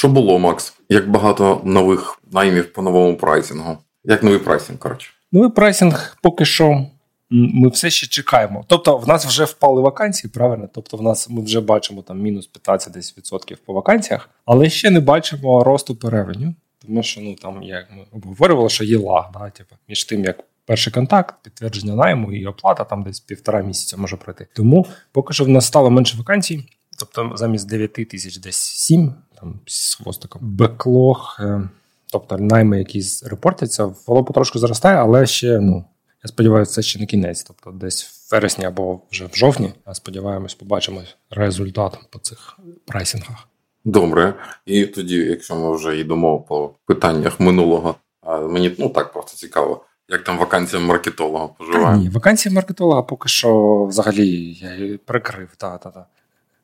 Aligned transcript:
Що 0.00 0.08
було, 0.08 0.38
Макс? 0.38 0.74
Як 0.88 1.10
багато 1.10 1.60
нових 1.64 2.18
наймів 2.32 2.72
по 2.72 2.82
новому 2.82 3.16
прайсингу? 3.16 3.78
Як 4.04 4.22
новий 4.22 4.38
прайсинг, 4.38 4.78
коротше? 4.78 5.10
Новий 5.32 5.50
прайсинг 5.50 6.16
поки 6.22 6.44
що 6.44 6.86
ми 7.30 7.68
все 7.68 7.90
ще 7.90 8.06
чекаємо. 8.06 8.64
Тобто, 8.66 8.96
в 8.96 9.08
нас 9.08 9.26
вже 9.26 9.44
впали 9.44 9.82
вакансії, 9.82 10.30
правильно? 10.34 10.68
Тобто, 10.74 10.96
в 10.96 11.02
нас 11.02 11.30
ми 11.30 11.42
вже 11.42 11.60
бачимо 11.60 12.02
там 12.02 12.20
мінус 12.20 12.46
15 12.46 12.92
десь 12.92 13.18
відсотків 13.18 13.58
по 13.58 13.72
вакансіях, 13.72 14.30
але 14.44 14.70
ще 14.70 14.90
не 14.90 15.00
бачимо 15.00 15.64
росту 15.64 15.96
по 15.96 16.10
ревеню. 16.10 16.54
Тому 16.86 17.02
що 17.02 17.20
ну 17.20 17.34
там 17.34 17.62
як 17.62 17.86
ми 17.90 18.04
обговорювали, 18.12 18.68
що 18.68 18.84
є 18.84 18.98
лаг, 18.98 19.30
да, 19.32 19.50
типу, 19.50 19.74
між 19.88 20.04
тим, 20.04 20.24
як 20.24 20.44
перший 20.64 20.92
контакт, 20.92 21.34
підтвердження 21.42 21.94
найму 21.94 22.32
і 22.32 22.46
оплата 22.46 22.84
там 22.84 23.02
десь 23.02 23.20
півтора 23.20 23.62
місяця 23.62 23.96
може 23.96 24.16
пройти. 24.16 24.46
Тому 24.54 24.86
поки 25.12 25.34
що 25.34 25.44
в 25.44 25.48
нас 25.48 25.66
стало 25.66 25.90
менше 25.90 26.18
вакансій. 26.18 26.64
Тобто 27.00 27.36
замість 27.36 27.68
9 27.68 27.92
тисяч 27.92 28.36
десь 28.36 28.56
7, 28.56 29.14
там 29.40 29.60
з 29.66 29.94
хвостиком. 29.94 30.40
Беклог, 30.44 31.36
е, 31.40 31.68
тобто 32.12 32.38
найми, 32.38 32.78
які 32.78 33.02
репортяться, 33.26 33.94
воно 34.06 34.24
потрошку 34.24 34.58
зростає, 34.58 34.96
але 34.96 35.26
ще, 35.26 35.60
ну, 35.60 35.84
я 36.24 36.28
сподіваюся, 36.28 36.72
це 36.72 36.82
ще 36.82 36.98
не 36.98 37.06
кінець. 37.06 37.42
Тобто 37.42 37.70
десь 37.70 38.04
в 38.04 38.34
вересні 38.34 38.64
або 38.64 39.00
вже 39.10 39.26
в 39.26 39.36
жовтні. 39.36 39.72
Сподіваємось, 39.92 40.54
побачимо 40.54 41.02
результат 41.30 41.98
по 42.10 42.18
цих 42.18 42.58
прайсингах. 42.86 43.48
Добре. 43.84 44.34
І 44.66 44.86
тоді, 44.86 45.16
якщо 45.16 45.56
ми 45.56 45.76
вже 45.76 45.98
йдемо 45.98 46.40
по 46.40 46.74
питаннях 46.86 47.40
минулого, 47.40 47.94
мені 48.26 48.74
ну 48.78 48.88
так 48.88 49.12
просто 49.12 49.36
цікаво. 49.36 49.84
Як 50.08 50.24
там 50.24 50.38
вакансія 50.38 50.82
маркетолога 50.82 51.48
поживає? 51.48 51.98
Ні, 51.98 52.08
вакансія 52.08 52.54
маркетолога 52.54 53.02
поки 53.02 53.28
що 53.28 53.84
взагалі 53.84 54.52
я 54.52 54.74
її 54.74 54.96
прикрив. 54.96 55.48
Та, 55.56 55.78
та, 55.78 55.90
та. 55.90 56.06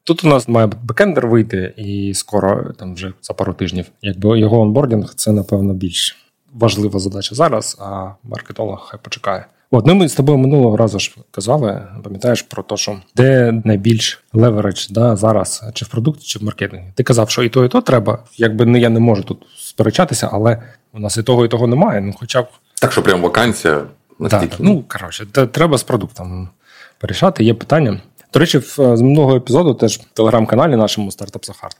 Тут 0.06 0.24
у 0.24 0.28
нас 0.28 0.48
має 0.48 0.66
бекендер 0.82 1.26
вийти, 1.26 1.74
і 1.76 2.14
скоро, 2.14 2.72
там 2.78 2.94
вже 2.94 3.12
за 3.22 3.34
пару 3.34 3.52
тижнів, 3.52 3.86
якби 4.02 4.38
його 4.38 4.60
onboarding, 4.60 5.14
це 5.14 5.32
напевно 5.32 5.74
більш 5.74 6.16
важлива 6.54 7.00
задача 7.00 7.34
зараз, 7.34 7.76
а 7.80 8.10
маркетолог 8.22 8.86
хай 8.90 9.00
почекає. 9.02 9.46
От, 9.70 9.86
ну 9.86 9.94
ми 9.94 10.08
з 10.08 10.14
тобою 10.14 10.38
минулого 10.38 10.76
разу 10.76 10.98
ж 10.98 11.16
казали, 11.30 11.82
пам'ятаєш 12.04 12.42
про 12.42 12.62
те, 12.62 12.76
що 12.76 12.96
де 13.16 13.60
найбільш 13.64 14.24
leverage 14.32 14.86
да, 14.90 15.16
зараз, 15.16 15.64
чи 15.74 15.84
в 15.84 15.88
продукті, 15.88 16.26
чи 16.26 16.38
в 16.38 16.44
маркетингі. 16.44 16.92
Ти 16.94 17.02
казав, 17.02 17.30
що 17.30 17.42
і 17.42 17.48
то, 17.48 17.64
і 17.64 17.68
то 17.68 17.80
треба. 17.80 18.18
Якби 18.36 18.66
не 18.66 18.78
я 18.78 18.88
не 18.88 19.00
можу 19.00 19.22
тут 19.22 19.46
сперечатися, 19.56 20.28
але 20.32 20.62
у 20.92 20.98
нас 20.98 21.16
і 21.16 21.22
того, 21.22 21.44
і 21.44 21.48
того 21.48 21.66
немає. 21.66 22.00
Ну, 22.00 22.14
хоча 22.18 22.42
б 22.42 22.46
так, 22.80 22.92
що 22.92 23.02
прям 23.02 23.22
вакансія 23.22 23.84
настільки. 24.18 24.46
Так, 24.46 24.60
Ну 24.60 24.84
коротше, 24.88 25.26
треба 25.26 25.78
з 25.78 25.82
продуктом 25.82 26.48
порішати. 26.98 27.44
Є 27.44 27.54
питання. 27.54 28.00
До 28.36 28.40
речі, 28.40 28.60
з 28.76 29.00
минулого 29.00 29.36
епізоду 29.36 29.74
теж 29.74 29.98
в 29.98 30.04
телеграм-каналі 30.04 30.76
нашому 30.76 31.10
стартап 31.10 31.44
Сахар. 31.44 31.70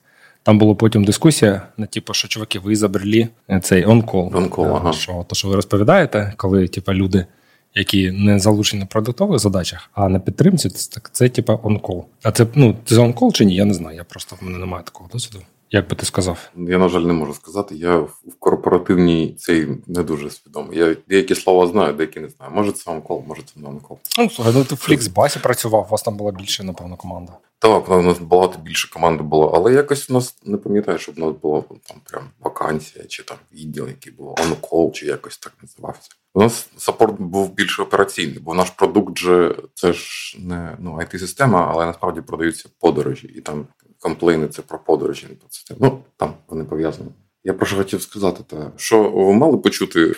Там 0.42 0.58
була 0.58 0.74
потім 0.74 1.04
дискусія 1.04 1.62
на 1.76 1.86
типу, 1.86 2.14
що 2.14 2.28
чуваки, 2.28 2.58
ви 2.58 2.76
забрали 2.76 3.28
цей 3.62 3.84
онкол. 3.84 4.32
Ага. 4.58 4.92
Що 4.92 5.24
то, 5.28 5.34
що 5.34 5.48
ви 5.48 5.56
розповідаєте, 5.56 6.32
коли 6.36 6.68
типу, 6.68 6.92
люди, 6.92 7.27
які 7.74 8.10
не 8.10 8.38
залучені 8.38 8.80
на 8.80 8.86
продуктових 8.86 9.38
задачах, 9.38 9.90
а 9.94 10.08
на 10.08 10.18
підтримці, 10.18 10.68
це 10.68 10.90
так 10.94 11.10
це 11.12 11.28
типу 11.28 11.60
онкол. 11.62 12.04
А 12.22 12.32
це 12.32 12.46
ну 12.54 12.77
це 12.84 12.98
онкол 12.98 13.32
чи 13.32 13.44
ні? 13.44 13.54
Я 13.54 13.64
не 13.64 13.74
знаю. 13.74 13.96
Я 13.96 14.04
просто 14.04 14.36
в 14.40 14.44
мене 14.44 14.58
немає 14.58 14.84
такого 14.84 15.10
досвіду. 15.12 15.44
Як 15.70 15.89
би 15.89 15.97
ти 15.97 16.06
сказав? 16.06 16.50
Я, 16.56 16.78
на 16.78 16.89
жаль, 16.89 17.00
не 17.00 17.12
можу 17.12 17.34
сказати. 17.34 17.75
Я 17.75 17.97
в 17.97 18.34
корпоративній 18.39 19.36
цей 19.39 19.69
не 19.86 20.03
дуже 20.03 20.31
свідомий. 20.31 20.78
Я 20.78 20.97
деякі 21.08 21.34
слова 21.34 21.67
знаю, 21.67 21.92
деякі 21.92 22.20
не 22.20 22.28
знаю. 22.28 22.53
Може, 22.55 22.73
це 22.73 22.91
онкол, 22.91 23.25
може 23.27 23.42
це 23.42 23.61
не 23.61 23.69
онкол. 23.69 23.98
Ну, 24.19 24.31
слухай, 24.31 24.53
ну 24.56 24.64
ти 24.64 24.75
в 24.75 24.78
Фліксбасі 24.78 25.39
працював, 25.39 25.86
у 25.89 25.91
вас 25.91 26.03
там 26.03 26.17
була 26.17 26.33
більше, 26.33 26.64
напевно, 26.64 26.97
команда. 26.97 27.33
Так, 27.58 27.91
у 27.91 28.03
нас 28.03 28.19
багато 28.19 28.58
більше 28.58 28.91
команди 28.91 29.23
було, 29.23 29.53
але 29.55 29.73
якось 29.73 30.11
у 30.11 30.12
нас 30.12 30.36
не 30.45 30.56
пам'ятаю, 30.56 30.98
щоб 30.98 31.19
у 31.19 31.20
нас 31.20 31.34
була 31.42 31.62
там 31.89 31.97
прям 32.05 32.25
вакансія, 32.41 33.05
чи 33.05 33.23
там 33.23 33.36
відділ, 33.53 33.89
який 33.89 34.13
був 34.13 34.35
онкол, 34.45 34.92
чи 34.92 35.07
якось 35.07 35.39
так 35.39 35.52
називався. 35.63 36.08
У 36.35 36.40
нас 36.40 36.69
саппорт 36.77 37.20
був 37.20 37.55
більш 37.55 37.80
операційний, 37.80 38.39
бо 38.39 38.55
наш 38.55 38.70
продукт 38.70 39.19
же 39.19 39.57
це 39.74 39.92
ж 39.92 40.36
не 40.40 40.77
ну 40.79 40.96
it 40.96 41.19
система 41.19 41.70
але 41.74 41.86
насправді 41.86 42.20
продаються 42.20 42.69
подорожі, 42.80 43.27
і 43.27 43.40
там 43.40 43.67
комплейни 44.06 44.48
це 44.48 44.62
про 44.62 44.78
подорожі, 44.78 45.27
не 45.28 45.34
про 45.34 45.48
це. 45.48 45.74
Ну 45.80 45.98
там 46.17 46.34
вони 46.48 46.64
пов'язані. 46.64 47.08
Я 47.44 47.55
про 47.55 47.67
що 47.67 47.77
хотів 47.77 48.02
сказати, 48.02 48.44
та 48.46 48.72
що 48.77 49.11
ви 49.11 49.33
мали 49.33 49.58
почути 49.58 50.14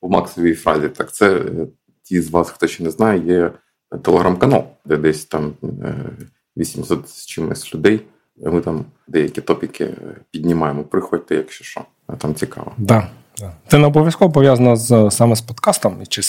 у 0.00 0.08
Максовій 0.08 0.54
фразі, 0.54 0.88
так 0.88 1.12
це 1.12 1.36
е, 1.36 1.66
ті 2.02 2.20
з 2.20 2.30
вас, 2.30 2.50
хто 2.50 2.66
ще 2.66 2.84
не 2.84 2.90
знає, 2.90 3.26
є 3.26 3.50
телеграм-канал, 4.02 4.64
де 4.84 4.96
десь 4.96 5.24
там 5.24 5.52
800 6.56 7.04
е, 7.04 7.08
з 7.08 7.26
чимось 7.26 7.74
людей. 7.74 8.00
Ми 8.36 8.60
там 8.60 8.84
деякі 9.08 9.40
топіки 9.40 9.94
піднімаємо. 10.30 10.84
Приходьте, 10.84 11.34
якщо 11.34 11.64
що, 11.64 11.84
там 12.18 12.34
цікаво. 12.34 12.72
Да. 12.78 13.10
Це 13.68 13.78
не 13.78 13.86
обов'язково 13.86 14.32
пов'язано 14.32 14.76
з 14.76 15.10
саме 15.10 15.36
з 15.36 15.40
подкастом 15.40 15.96
чи 16.08 16.20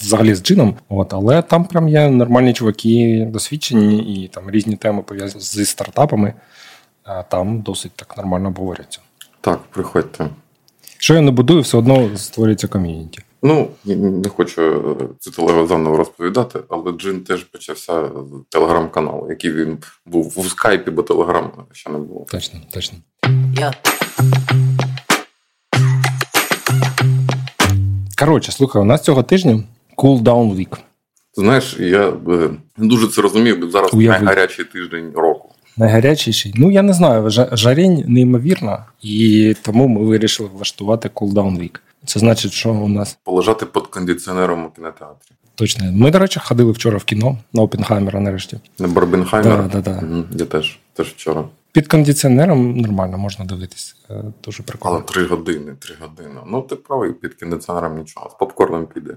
взагалі 0.00 0.34
з 0.34 0.42
джином. 0.42 0.74
От, 0.88 1.14
але 1.14 1.42
там 1.42 1.64
прям 1.64 1.88
є 1.88 2.08
нормальні 2.08 2.52
чуваки, 2.52 3.28
досвідчені 3.32 3.98
і 3.98 4.28
там 4.28 4.50
різні 4.50 4.76
теми 4.76 5.02
пов'язані 5.02 5.44
зі 5.44 5.64
стартапами. 5.64 6.34
А 7.04 7.22
там 7.22 7.60
досить 7.60 7.92
так 7.96 8.16
нормально 8.16 8.48
обговорюється. 8.48 9.00
Так, 9.40 9.58
приходьте. 9.58 10.28
Що 10.98 11.14
я 11.14 11.20
не 11.20 11.30
будую, 11.30 11.60
все 11.60 11.78
одно 11.78 12.16
створюється 12.16 12.68
ком'юніті. 12.68 13.22
Ну, 13.42 13.68
не 13.84 14.28
хочу 14.28 14.62
е, 15.00 15.04
це 15.18 15.66
заново 15.66 15.96
розповідати, 15.96 16.60
але 16.68 16.92
Джин 16.92 17.20
теж 17.20 17.44
почався 17.44 18.04
з 18.04 18.10
телеграм-каналу, 18.50 19.26
який 19.30 19.52
він 19.52 19.78
був 20.06 20.34
у 20.36 20.44
скайпі, 20.44 20.90
бо 20.90 21.02
телеграм 21.02 21.52
ще 21.72 21.90
не 21.90 21.98
було. 21.98 22.26
Точно, 22.30 22.60
точно. 22.72 22.98
Yeah. 23.54 24.81
Коротше, 28.24 28.52
слухай, 28.52 28.82
у 28.82 28.84
нас 28.84 29.02
цього 29.02 29.22
тижня 29.22 29.60
cool 29.96 30.22
down 30.22 30.56
week. 30.56 30.78
Знаєш, 31.34 31.76
я 31.80 32.08
е, 32.08 32.50
не 32.76 32.86
дуже 32.88 33.08
це 33.08 33.22
розумію, 33.22 33.56
бо 33.56 33.70
зараз 33.70 33.94
Уявить. 33.94 34.22
найгарячий 34.22 34.64
тиждень 34.64 35.12
року. 35.14 35.48
Найгарячіший. 35.76 36.52
Ну, 36.56 36.70
я 36.70 36.82
не 36.82 36.92
знаю, 36.92 37.30
жарінь 37.52 38.04
неймовірна, 38.08 38.84
і 39.02 39.54
тому 39.62 39.88
ми 39.88 40.04
вирішили 40.04 40.48
влаштувати 40.54 41.10
cool 41.14 41.32
down 41.32 41.58
week. 41.58 41.80
Це 42.06 42.20
значить, 42.20 42.52
що 42.52 42.70
у 42.70 42.88
нас 42.88 43.18
полежати 43.24 43.66
під 43.66 43.82
кондиціонером 43.82 44.64
у 44.64 44.70
кінотеатрі. 44.70 45.30
Точно. 45.54 45.92
Ми, 45.92 46.10
до 46.10 46.18
речі, 46.18 46.40
ходили 46.44 46.72
вчора 46.72 46.98
в 46.98 47.04
кіно 47.04 47.38
на 47.52 47.62
Опенхаймера 47.62 48.20
нарешті. 48.20 48.58
На 48.78 48.88
Барбенхаймера? 48.88 49.68
Да, 49.72 49.80
да, 49.80 50.00
да. 50.00 50.06
Угу. 50.06 50.24
Я 50.38 50.44
теж 50.44 50.78
теж 50.94 51.06
вчора. 51.06 51.44
Під 51.72 51.88
кондиціонером 51.88 52.76
нормально 52.76 53.18
можна 53.18 53.44
дивитись. 53.44 53.96
Е, 54.10 54.14
дуже 54.44 54.62
прикольно. 54.62 54.94
Але 54.94 55.04
три 55.04 55.24
години, 55.24 55.72
три 55.78 55.94
години. 56.00 56.40
Ну, 56.46 56.62
ти 56.62 56.76
правий, 56.76 57.12
під 57.12 57.34
кондиціонером 57.34 57.98
нічого. 57.98 58.30
З 58.30 58.34
попкорном 58.34 58.86
піде. 58.86 59.16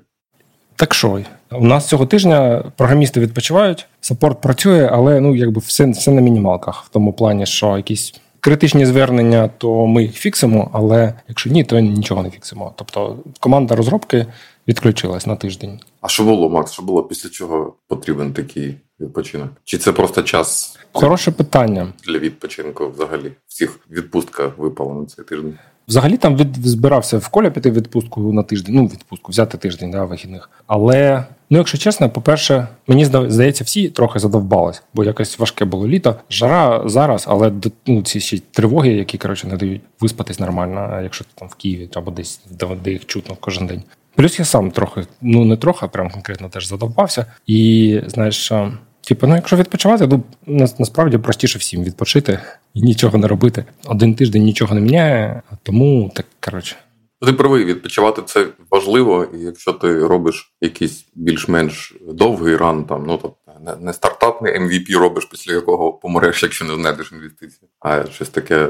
Так 0.76 0.94
що, 0.94 1.20
у 1.52 1.66
нас 1.66 1.88
цього 1.88 2.06
тижня 2.06 2.64
програмісти 2.78 3.20
відпочивають, 3.20 3.88
саппорт 4.02 4.42
працює, 4.42 4.90
але 4.92 5.20
ну 5.20 5.36
якби 5.36 5.62
все 5.66 5.86
все 5.86 6.12
на 6.12 6.22
мінімалках, 6.22 6.84
в 6.84 6.90
тому 6.90 7.14
плані, 7.14 7.46
що 7.46 7.78
якісь 7.78 8.14
критичні 8.40 8.86
звернення, 8.86 9.50
то 9.58 9.88
ми 9.88 10.04
їх 10.04 10.14
фіксимо, 10.14 10.70
але 10.74 11.14
якщо 11.28 11.50
ні, 11.50 11.64
то 11.64 11.80
нічого 11.80 12.24
не 12.24 12.30
фіксимо. 12.30 12.74
Тобто 12.76 13.18
команда 13.40 13.76
розробки 13.76 14.26
відключилась 14.68 15.28
на 15.28 15.36
тиждень. 15.36 15.80
А 16.02 16.08
що 16.08 16.24
було, 16.24 16.50
Макс? 16.50 16.72
Що 16.72 16.84
було 16.84 17.04
після 17.04 17.30
чого 17.30 17.74
потрібен 17.88 18.34
такий 18.34 18.78
відпочинок? 19.00 19.50
Чи 19.64 19.78
це 19.78 19.92
просто 19.92 20.22
час? 20.22 20.80
Хороше 20.92 21.32
питання 21.32 21.94
для 22.08 22.20
відпочинку 22.20 22.90
взагалі. 22.90 23.32
Всіх 23.48 23.80
відпустка 23.92 24.52
випала 24.58 24.94
на 24.94 25.06
цей 25.06 25.26
тиждень. 25.26 25.58
Взагалі 25.88 26.18
там 26.18 26.38
від 26.38 26.68
збирався 26.68 27.18
в 27.18 27.28
коля 27.28 27.50
піти 27.50 27.72
відпустку 27.72 28.34
на 28.34 28.44
тиждень. 28.44 28.76
Ну, 28.76 28.88
відпустку, 28.88 29.32
взяти 29.32 29.58
тиждень 29.58 29.92
да, 29.92 30.06
вихідних. 30.06 30.50
Але, 30.68 31.26
ну, 31.50 31.58
якщо 31.58 31.78
чесно, 31.78 32.10
по-перше, 32.10 32.68
мені 32.88 33.06
здається, 33.06 33.64
всі 33.64 33.90
трохи 33.90 34.20
задовбались, 34.20 34.84
бо 34.94 35.04
якось 35.04 35.40
важке 35.40 35.66
було 35.66 35.88
літо. 35.88 36.16
Жара 36.30 36.90
зараз, 36.90 37.26
але 37.28 37.52
ну, 37.86 38.02
ці 38.02 38.20
ще 38.20 38.40
тривоги, 38.40 38.90
які 38.90 39.18
коротше 39.18 39.48
не 39.48 39.58
дають 39.58 39.82
виспатись 40.00 40.40
нормально, 40.40 41.00
якщо 41.04 41.24
ти 41.24 41.30
там 41.36 41.48
в 41.48 41.56
Києві 41.56 41.90
або 41.94 42.12
десь 42.12 42.40
де 42.84 42.92
їх 42.92 43.06
чутно 43.06 43.38
кожен 43.40 43.68
день. 43.68 43.84
Плюс 44.16 44.40
я 44.40 44.46
сам 44.46 44.72
трохи, 44.72 45.08
ну 45.22 45.46
не 45.46 45.58
трохи, 45.58 45.86
а 45.86 45.88
прям 45.88 46.10
конкретно 46.10 46.50
теж 46.50 46.68
задовбався. 46.68 47.26
І 47.48 48.02
знаєш, 48.08 48.52
типу, 49.02 49.28
ну 49.28 49.36
якщо 49.36 49.56
відпочивати, 49.56 50.08
то 50.08 50.22
насправді 50.80 51.18
простіше 51.18 51.60
всім 51.60 51.84
відпочити 51.84 52.40
і 52.74 52.82
нічого 52.82 53.18
не 53.18 53.28
робити. 53.28 53.66
Один 53.86 54.16
тиждень 54.16 54.44
нічого 54.44 54.76
не 54.76 54.82
міняє, 54.82 55.42
тому 55.64 56.12
так 56.16 56.26
коротше. 56.40 56.76
Ти 57.26 57.34
правий, 57.34 57.66
відпочивати 57.66 58.22
це 58.26 58.48
важливо, 58.72 59.28
і 59.34 59.40
якщо 59.40 59.74
ти 59.74 60.08
робиш 60.08 60.56
якийсь 60.62 61.06
більш-менш 61.16 61.96
довгий 62.08 62.58
ран, 62.58 62.86
там 62.86 63.04
ну 63.08 63.20
тобто 63.22 63.52
не, 63.66 63.76
не 63.76 63.94
стартапний 63.94 64.60
MVP 64.60 65.00
робиш, 65.00 65.26
після 65.26 65.54
якого 65.54 65.94
помреш, 65.94 66.44
якщо 66.44 66.66
не 66.66 66.76
знайдеш 66.76 67.12
інвестиції, 67.12 67.70
а 67.80 68.06
щось 68.06 68.30
таке 68.30 68.70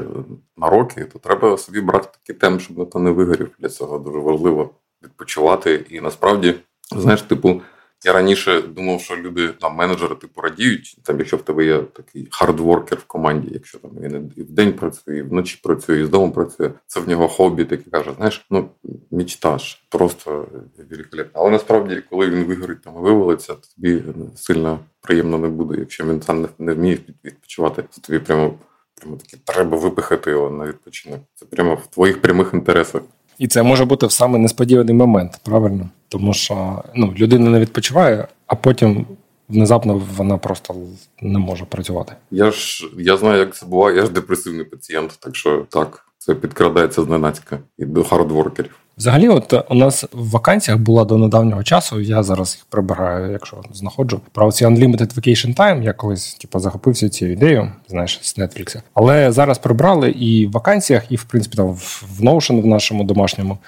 на 0.56 0.70
роки, 0.70 1.04
то 1.04 1.18
треба 1.18 1.58
собі 1.58 1.80
брати 1.80 2.08
такий 2.12 2.40
темп, 2.40 2.60
щоб 2.60 2.90
то 2.90 2.98
не 2.98 3.10
вигорів. 3.10 3.50
Для 3.58 3.68
цього 3.68 3.98
дуже 3.98 4.18
важливо 4.18 4.70
відпочивати. 5.06 5.84
І 5.90 6.00
насправді, 6.00 6.54
знаєш, 6.92 7.22
типу, 7.22 7.62
Я 8.04 8.12
раніше 8.12 8.62
думав, 8.62 9.00
що 9.00 9.16
люди 9.16 9.48
там 9.48 9.74
менеджери 9.74 10.14
типу 10.14 10.40
радіють. 10.40 10.98
Там, 11.02 11.18
якщо 11.18 11.36
в 11.36 11.42
тебе 11.42 11.64
є 11.64 11.78
такий 11.78 12.28
хардворкер 12.30 12.98
в 12.98 13.04
команді, 13.04 13.48
якщо 13.52 13.78
там 13.78 13.90
він 14.00 14.32
і 14.36 14.42
в 14.42 14.50
день 14.50 14.72
працює, 14.72 15.18
і 15.18 15.22
вночі 15.22 15.60
працює, 15.62 16.00
і 16.00 16.04
з 16.04 16.08
дому 16.08 16.32
працює, 16.32 16.70
це 16.86 17.00
в 17.00 17.08
нього 17.08 17.28
хобі, 17.28 17.64
такий 17.64 17.92
каже, 17.92 18.10
знаєш, 18.16 18.46
ну 18.50 18.68
мічташ, 19.10 19.86
просто 19.88 20.48
великолепно. 20.90 21.40
Але 21.40 21.50
насправді, 21.50 22.02
коли 22.10 22.30
він 22.30 22.44
вигорить 22.44 22.82
там 22.82 22.94
і 22.96 22.98
вивалиться, 22.98 23.54
то 23.54 23.68
тобі 23.76 24.02
сильно 24.36 24.78
приємно 25.00 25.38
не 25.38 25.48
буде, 25.48 25.76
якщо 25.78 26.04
він 26.04 26.22
сам 26.22 26.48
не 26.58 26.74
вміє 26.74 26.98
відпочивати, 27.24 27.82
то 27.82 28.00
тобі 28.00 28.18
прямо. 28.18 28.54
Прямо 29.00 29.16
таки 29.16 29.36
треба 29.44 29.76
випихати 29.76 30.30
його 30.30 30.50
на 30.50 30.66
відпочинок. 30.66 31.20
Це 31.34 31.46
прямо 31.46 31.74
в 31.74 31.86
твоїх 31.86 32.22
прямих 32.22 32.50
інтересах. 32.54 33.02
І 33.38 33.48
це 33.48 33.62
може 33.62 33.84
бути 33.84 34.06
в 34.06 34.12
саме 34.12 34.38
несподіваний 34.38 34.94
момент, 34.94 35.40
правильно? 35.42 35.88
Тому 36.08 36.34
що 36.34 36.82
ну, 36.94 37.14
людина 37.18 37.50
не 37.50 37.60
відпочиває, 37.60 38.28
а 38.46 38.54
потім 38.54 39.06
внезапно 39.48 40.02
вона 40.16 40.38
просто 40.38 40.74
не 41.22 41.38
може 41.38 41.64
працювати. 41.64 42.12
Я 42.30 42.50
ж 42.50 42.86
я 42.98 43.16
знаю, 43.16 43.38
як 43.38 43.56
це 43.56 43.66
буває. 43.66 43.96
Я 43.96 44.06
ж 44.06 44.12
депресивний 44.12 44.64
пацієнт, 44.64 45.16
так 45.20 45.36
що 45.36 45.66
так, 45.68 46.06
це 46.18 46.34
підкрадається 46.34 47.02
зненацька 47.02 47.58
і 47.78 47.84
до 47.84 48.04
хардворкерів. 48.04 48.78
Взагалі, 48.98 49.28
от 49.28 49.54
у 49.70 49.74
нас 49.74 50.04
в 50.12 50.30
вакансіях 50.30 50.80
була 50.80 51.04
до 51.04 51.18
недавнього 51.18 51.62
часу. 51.62 52.00
Я 52.00 52.22
зараз 52.22 52.54
їх 52.54 52.66
прибираю, 52.70 53.32
якщо 53.32 53.56
знаходжу. 53.72 54.20
Про 54.32 54.52
ці 54.52 54.66
Unlimited 54.66 55.14
Vacation 55.14 55.56
Time, 55.56 55.82
Я 55.82 55.92
колись 55.92 56.34
типу, 56.34 56.58
захопився 56.58 57.08
цією 57.08 57.36
ідеєю, 57.36 57.72
знаєш, 57.88 58.18
з 58.22 58.38
Netflix. 58.38 58.80
Але 58.94 59.32
зараз 59.32 59.58
прибрали 59.58 60.10
і 60.10 60.46
в 60.46 60.52
вакансіях, 60.52 61.12
і 61.12 61.16
в 61.16 61.24
принципі 61.24 61.56
там 61.56 61.72
в 61.72 62.20
Notion 62.20 62.62
в 62.62 62.66
нашому 62.66 63.04
домашньому. 63.04 63.58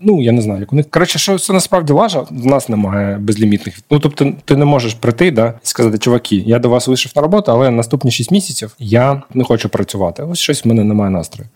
Ну, 0.00 0.22
я 0.22 0.32
не 0.32 0.42
знаю, 0.42 0.60
як 0.60 0.72
у 0.72 0.76
них. 0.76 0.90
Коротше, 0.90 1.18
що 1.18 1.38
це 1.38 1.52
насправді 1.52 1.92
лажа, 1.92 2.20
в 2.20 2.46
нас 2.46 2.68
немає 2.68 3.18
безлімітних. 3.18 3.78
Ну, 3.90 3.98
тобто, 3.98 4.32
ти 4.44 4.56
не 4.56 4.64
можеш 4.64 4.94
прийти 4.94 5.30
да, 5.30 5.48
і 5.64 5.66
сказати, 5.66 5.98
чуваки, 5.98 6.36
я 6.36 6.58
до 6.58 6.68
вас 6.68 6.88
вийшов 6.88 7.12
на 7.16 7.22
роботу, 7.22 7.52
але 7.52 7.70
наступні 7.70 8.10
6 8.10 8.30
місяців 8.30 8.74
я 8.78 9.22
не 9.34 9.44
хочу 9.44 9.68
працювати. 9.68 10.22
Ось 10.22 10.38
щось 10.38 10.64
в 10.64 10.68
мене 10.68 10.84
немає 10.84 11.10
настрою. 11.10 11.48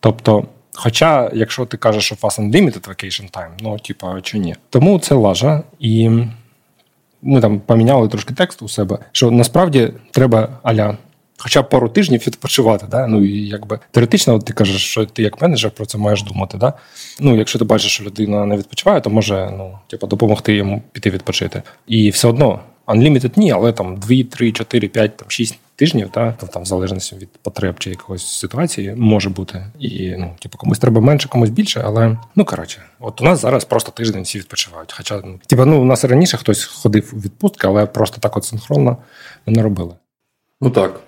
Тобто. 0.00 0.44
Хоча, 0.74 1.30
якщо 1.34 1.66
ти 1.66 1.76
кажеш, 1.76 2.04
що 2.04 2.14
у 2.14 2.18
вас 2.22 2.38
unlimited 2.38 2.88
vacation 2.88 3.30
time, 3.30 3.50
ну, 3.60 3.78
типа, 3.78 4.20
чи 4.20 4.38
ні. 4.38 4.54
Тому 4.70 4.98
це 4.98 5.14
лажа. 5.14 5.62
І 5.78 6.10
ми 7.22 7.40
там 7.40 7.60
поміняли 7.60 8.08
трошки 8.08 8.34
текст 8.34 8.62
у 8.62 8.68
себе, 8.68 8.98
що 9.12 9.30
насправді 9.30 9.92
треба 10.10 10.48
аля. 10.62 10.96
Хоча 11.42 11.62
б 11.62 11.68
пару 11.68 11.88
тижнів 11.88 12.24
відпочивати, 12.26 12.86
да? 12.90 13.06
ну 13.06 13.24
і 13.24 13.46
якби 13.46 13.78
теоретично, 13.90 14.34
от 14.34 14.44
ти 14.44 14.52
кажеш, 14.52 14.84
що 14.84 15.06
ти 15.06 15.22
як 15.22 15.42
менеджер 15.42 15.70
про 15.70 15.86
це 15.86 15.98
маєш 15.98 16.22
думати. 16.22 16.58
Да? 16.58 16.72
Ну, 17.20 17.36
якщо 17.36 17.58
ти 17.58 17.64
бачиш, 17.64 17.92
що 17.92 18.04
людина 18.04 18.46
не 18.46 18.56
відпочиває, 18.56 19.00
то 19.00 19.10
може 19.10 19.54
ну, 19.58 19.78
типу, 19.86 20.06
допомогти 20.06 20.54
йому 20.54 20.82
піти 20.92 21.10
відпочити. 21.10 21.62
І 21.86 22.10
все 22.10 22.28
одно 22.28 22.60
Unlimited 22.90 23.38
ні, 23.38 23.52
але 23.52 23.72
там 23.72 23.96
2, 23.96 24.24
3, 24.30 24.52
4, 24.52 24.88
5, 24.88 25.16
там 25.16 25.30
6 25.30 25.58
тижнів, 25.76 26.10
та 26.10 26.32
там 26.32 26.62
в 26.62 26.66
залежності 26.66 27.16
від 27.16 27.28
потреб 27.42 27.78
чи 27.78 27.90
якогось 27.90 28.26
ситуації 28.26 28.94
може 28.94 29.30
бути. 29.30 29.66
І 29.78 30.14
ну, 30.18 30.36
типу, 30.38 30.58
комусь 30.58 30.78
треба 30.78 31.00
менше, 31.00 31.28
комусь 31.28 31.50
більше, 31.50 31.82
але 31.84 32.18
ну 32.36 32.44
коротше, 32.44 32.82
от 33.00 33.20
у 33.20 33.24
нас 33.24 33.40
зараз 33.40 33.64
просто 33.64 33.92
тиждень 33.92 34.22
всі 34.22 34.38
відпочивають. 34.38 34.92
Хоча 34.96 35.22
ну, 35.24 35.40
типу, 35.46 35.64
ну 35.64 35.82
у 35.82 35.84
нас 35.84 36.04
раніше 36.04 36.36
хтось 36.36 36.64
ходив 36.64 37.12
у 37.12 37.16
відпустки, 37.16 37.66
але 37.66 37.86
просто 37.86 38.20
так 38.20 38.36
от 38.36 38.44
синхронно 38.44 38.96
ми 39.46 39.52
не 39.52 39.62
робили. 39.62 39.94
Ну 40.60 40.70
так. 40.70 41.00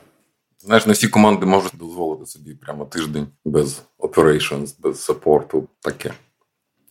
Знаєш, 0.58 0.86
не 0.86 0.92
всі 0.92 1.08
команди 1.08 1.46
можуть 1.46 1.72
дозволити 1.78 2.26
собі 2.26 2.54
прямо 2.54 2.84
тиждень 2.84 3.26
без 3.44 3.82
operations, 3.98 4.74
без 4.78 5.04
саппорту, 5.04 5.68
таке. 5.80 6.12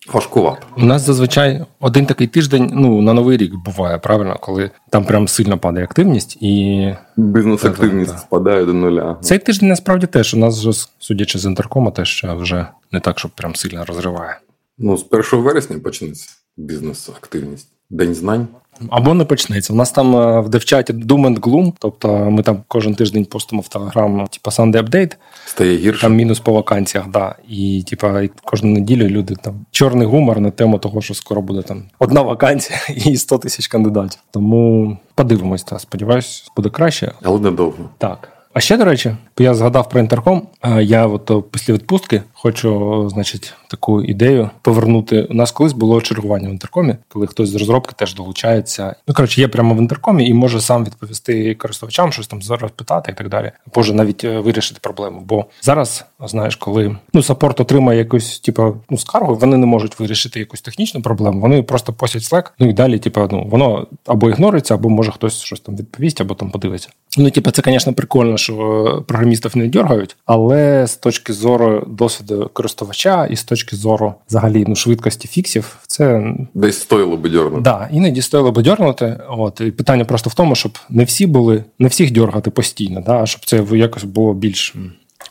Важкувато. 0.07 0.67
У 0.77 0.85
нас 0.85 1.05
зазвичай 1.05 1.65
один 1.79 2.05
такий 2.05 2.27
тиждень 2.27 2.71
ну, 2.73 3.01
на 3.01 3.13
новий 3.13 3.37
рік 3.37 3.55
буває, 3.55 3.97
правильно, 3.97 4.37
коли 4.41 4.71
там 4.89 5.05
прям 5.05 5.27
сильно 5.27 5.57
падає 5.57 5.85
активність 5.85 6.37
і. 6.41 6.95
Бізнес-активність 7.17 8.19
спадає 8.19 8.65
до 8.65 8.73
нуля. 8.73 9.17
Цей 9.21 9.39
тиждень 9.39 9.69
насправді 9.69 10.07
теж 10.07 10.33
у 10.33 10.37
нас, 10.37 10.65
вже, 10.65 10.87
судячи 10.99 11.39
з 11.39 11.45
інтеркома, 11.45 11.91
теж 11.91 12.25
вже 12.27 12.67
не 12.91 12.99
так, 12.99 13.19
щоб 13.19 13.31
прям 13.31 13.55
сильно 13.55 13.85
розриває. 13.85 14.39
Ну, 14.77 14.97
з 14.97 15.05
1 15.11 15.39
вересня 15.39 15.79
почнеться 15.79 16.29
бізнес-активність. 16.61 17.67
День 17.89 18.15
знань. 18.15 18.47
Або 18.89 19.13
не 19.13 19.25
почнеться. 19.25 19.73
У 19.73 19.75
нас 19.75 19.91
там 19.91 20.15
е, 20.15 20.41
в 20.41 20.49
девчаті 20.49 20.93
Doom 20.93 21.27
and 21.27 21.39
Gloom, 21.39 21.73
тобто 21.79 22.31
ми 22.31 22.43
там 22.43 22.63
кожен 22.67 22.95
тиждень 22.95 23.25
постимо 23.25 23.61
в 23.61 23.67
Телеграм, 23.67 24.27
типу 24.27 24.49
Sunday 24.49 24.83
Update. 24.83 25.15
Стає 25.45 25.77
гірше. 25.77 26.01
Там 26.01 26.15
мінус 26.15 26.39
по 26.39 26.53
вакансіях, 26.53 27.07
да. 27.07 27.35
І 27.49 27.83
типу, 27.87 28.07
кожну 28.43 28.69
неділю 28.69 29.07
люди 29.07 29.35
там 29.43 29.65
чорний 29.71 30.07
гумор 30.07 30.39
на 30.39 30.51
тему 30.51 30.79
того, 30.79 31.01
що 31.01 31.13
скоро 31.13 31.41
буде 31.41 31.61
там 31.61 31.83
одна 31.99 32.21
вакансія 32.21 32.79
і 33.05 33.17
100 33.17 33.37
тисяч 33.37 33.67
кандидатів. 33.67 34.19
Тому 34.31 34.97
подивимось, 35.15 35.63
та 35.63 35.79
сподіваюсь, 35.79 36.51
буде 36.55 36.69
краще. 36.69 37.11
Але 37.23 37.39
недовго. 37.39 37.89
Так. 37.97 38.29
А 38.53 38.59
ще, 38.59 38.77
до 38.77 38.85
речі, 38.85 39.15
я 39.39 39.53
згадав 39.53 39.89
про 39.89 39.99
інтерком. 39.99 40.47
Я 40.81 41.07
от 41.07 41.31
після 41.51 41.73
відпустки 41.73 42.21
хочу, 42.41 43.09
значить, 43.09 43.53
таку 43.67 44.01
ідею 44.01 44.49
повернути. 44.61 45.23
У 45.23 45.33
нас 45.33 45.51
колись 45.51 45.73
було 45.73 46.01
чергування 46.01 46.49
в 46.49 46.51
інтеркомі, 46.51 46.95
коли 47.07 47.27
хтось 47.27 47.49
з 47.49 47.55
розробки 47.55 47.93
теж 47.97 48.15
долучається. 48.15 48.95
Ну 49.07 49.13
коротше, 49.13 49.41
є 49.41 49.47
прямо 49.47 49.75
в 49.75 49.77
інтеркомі 49.77 50.27
і 50.27 50.33
може 50.33 50.61
сам 50.61 50.85
відповісти 50.85 51.55
користувачам, 51.55 52.11
щось 52.11 52.27
там 52.27 52.41
зараз 52.41 52.71
питати 52.71 53.11
і 53.11 53.15
так 53.15 53.29
далі. 53.29 53.51
Може 53.75 53.93
навіть 53.93 54.23
е, 54.23 54.39
вирішити 54.39 54.79
проблему. 54.81 55.23
Бо 55.25 55.45
зараз, 55.61 56.05
знаєш, 56.25 56.55
коли 56.55 56.95
ну 57.13 57.23
саппорт 57.23 57.59
отримає 57.59 57.99
якусь, 57.99 58.39
типу, 58.39 58.75
ну 58.89 58.97
скаргу, 58.97 59.35
вони 59.35 59.57
не 59.57 59.65
можуть 59.65 59.99
вирішити 59.99 60.39
якусь 60.39 60.61
технічну 60.61 61.01
проблему. 61.01 61.41
Вони 61.41 61.63
просто 61.63 61.93
посять 61.93 62.21
Slack, 62.21 62.51
ну 62.59 62.69
і 62.69 62.73
далі, 62.73 62.99
типу, 62.99 63.27
ну 63.31 63.47
воно 63.51 63.87
або 64.05 64.29
ігнориться, 64.29 64.73
або 64.73 64.89
може 64.89 65.11
хтось 65.11 65.41
щось 65.41 65.59
там 65.59 65.75
відповість, 65.75 66.21
або 66.21 66.33
там 66.33 66.51
подивиться. 66.51 66.89
Ну, 67.17 67.31
типу, 67.31 67.51
це, 67.51 67.61
звісно, 67.65 67.93
прикольно, 67.93 68.37
що 68.37 69.03
програмістів 69.07 69.57
не 69.57 69.67
дергають, 69.67 70.15
але 70.25 70.87
з 70.87 70.95
точки 70.95 71.33
зору 71.33 71.83
досвіду 71.87 72.30
користувача 72.53 73.25
і 73.25 73.35
з 73.35 73.43
точки 73.43 73.75
зору 73.75 74.13
взагалі 74.29 74.65
ну, 74.67 74.75
швидкості 74.75 75.27
фіксів, 75.27 75.77
це 75.87 76.33
десь 76.53 76.79
стоїло 76.79 77.17
би 77.17 77.29
дьорнути. 77.29 77.61
Да, 77.61 77.89
іноді 77.91 78.21
стоїло 78.21 78.51
би 78.51 78.61
дьорнути. 78.61 79.19
От 79.29 79.61
і 79.61 79.71
питання 79.71 80.05
просто 80.05 80.29
в 80.29 80.33
тому, 80.33 80.55
щоб 80.55 80.77
не 80.89 81.03
всі 81.03 81.27
були, 81.27 81.63
не 81.79 81.87
всіх 81.87 82.11
дьоргати 82.11 82.51
постійно, 82.51 83.01
да, 83.01 83.25
щоб 83.25 83.45
це 83.45 83.77
якось 83.77 84.03
було 84.03 84.33
більш 84.33 84.75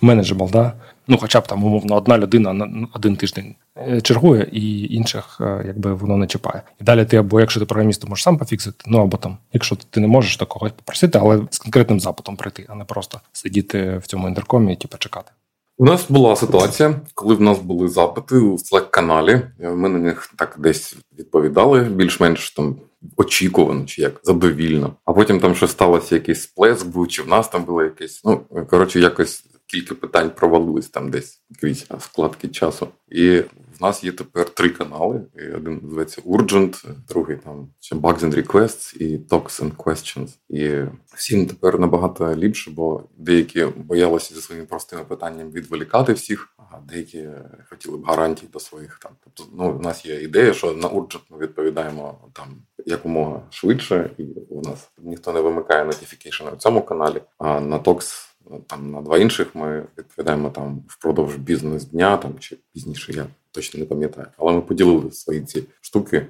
manageable, 0.00 0.50
да. 0.52 0.72
Ну, 1.08 1.18
хоча 1.20 1.40
б 1.40 1.46
там, 1.46 1.64
умовно, 1.64 1.96
одна 1.96 2.18
людина 2.18 2.52
на 2.52 2.88
один 2.94 3.16
тиждень 3.16 3.54
е, 3.76 4.00
чергує, 4.00 4.48
і 4.52 4.94
інших 4.94 5.38
е, 5.40 5.62
якби 5.66 5.94
воно 5.94 6.16
не 6.16 6.26
чіпає. 6.26 6.62
І 6.80 6.84
далі 6.84 7.04
ти 7.04 7.16
або 7.16 7.40
якщо 7.40 7.60
ти 7.60 7.66
програміст, 7.66 8.02
то 8.02 8.08
можеш 8.08 8.22
сам 8.22 8.38
пофіксити, 8.38 8.84
ну 8.86 8.98
або 8.98 9.16
там, 9.16 9.38
якщо 9.52 9.76
ти 9.76 10.00
не 10.00 10.06
можеш, 10.06 10.36
то 10.36 10.46
когось 10.46 10.72
попросити, 10.72 11.18
але 11.18 11.40
з 11.50 11.58
конкретним 11.58 12.00
запитом 12.00 12.36
прийти, 12.36 12.66
а 12.68 12.74
не 12.74 12.84
просто 12.84 13.20
сидіти 13.32 13.98
в 13.98 14.06
цьому 14.06 14.28
інтеркомі 14.28 14.72
і 14.72 14.76
типу, 14.76 14.96
чекати. 14.98 15.32
У 15.80 15.84
нас 15.84 16.10
була 16.10 16.36
ситуація, 16.36 17.00
коли 17.14 17.34
в 17.34 17.40
нас 17.40 17.58
були 17.58 17.88
запити 17.88 18.36
у 18.36 18.52
Slack 18.52 18.90
каналі 18.90 19.42
Ми 19.58 19.88
на 19.88 19.98
них 19.98 20.32
так 20.36 20.56
десь 20.58 20.96
відповідали, 21.18 21.80
більш-менш 21.80 22.50
там 22.50 22.76
очікувано, 23.16 23.84
чи 23.84 24.02
як 24.02 24.20
задовільно. 24.22 24.94
А 25.04 25.12
потім 25.12 25.40
там 25.40 25.54
що 25.54 25.68
сталося 25.68 26.14
якийсь 26.14 26.42
сплеск, 26.42 26.86
був 26.86 27.08
чи 27.08 27.22
в 27.22 27.28
нас 27.28 27.48
там 27.48 27.64
було 27.64 27.82
якесь. 27.82 28.20
Ну 28.24 28.40
коротше, 28.70 29.00
якось 29.00 29.44
кілька 29.66 29.94
питань 29.94 30.30
провалились 30.36 30.88
там 30.88 31.10
десь 31.10 31.40
якісь 31.62 31.86
складки 32.00 32.48
часу. 32.48 32.88
І 33.08 33.42
в 33.80 33.82
нас 33.82 34.04
є 34.04 34.12
тепер 34.12 34.50
три 34.50 34.68
канали. 34.68 35.22
Один 35.56 35.80
називається 35.82 36.22
Urgent, 36.26 36.84
другий 37.08 37.36
там 37.36 37.68
Bugs 37.92 38.20
and 38.20 38.34
Requests 38.34 38.96
і 38.96 39.18
Talks 39.18 39.62
and 39.62 39.76
Questions. 39.76 40.28
І 40.48 40.90
всім 41.14 41.46
тепер 41.46 41.78
набагато 41.78 42.36
ліпше, 42.36 42.70
бо 42.70 43.02
деякі 43.16 43.64
боялися 43.64 44.34
зі 44.34 44.40
своїми 44.40 44.66
простими 44.66 45.04
питаннями 45.04 45.50
відволікати 45.50 46.12
всіх, 46.12 46.48
а 46.58 46.78
деякі 46.88 47.28
хотіли 47.70 47.98
б 47.98 48.04
гарантій 48.04 48.46
до 48.52 48.60
своїх 48.60 48.98
там. 49.02 49.12
Тобто, 49.24 49.52
ну 49.56 49.72
у 49.72 49.82
нас 49.82 50.06
є 50.06 50.22
ідея, 50.22 50.52
що 50.52 50.72
на 50.72 50.88
Urgent 50.88 51.22
ми 51.30 51.38
відповідаємо 51.38 52.18
там 52.32 52.62
якомога 52.86 53.42
швидше, 53.50 54.10
і 54.18 54.24
у 54.48 54.60
нас 54.62 54.88
ніхто 54.98 55.32
не 55.32 55.40
вимикає 55.40 55.84
notification 55.84 56.44
на 56.44 56.56
цьому 56.56 56.82
каналі, 56.82 57.22
а 57.38 57.60
на 57.60 57.78
Talks 57.78 58.30
там 58.66 58.90
на 58.90 59.02
два 59.02 59.18
інших 59.18 59.54
ми 59.54 59.86
відповідаємо 59.98 60.50
там 60.50 60.84
впродовж 60.88 61.36
бізнес-дня 61.36 62.16
там 62.16 62.38
чи 62.38 62.58
пізніше, 62.72 63.12
я 63.12 63.26
точно 63.52 63.80
не 63.80 63.86
пам'ятаю. 63.86 64.26
Але 64.36 64.52
ми 64.52 64.62
поділили 64.62 65.12
свої 65.12 65.40
ці 65.40 65.64
штуки 65.80 66.26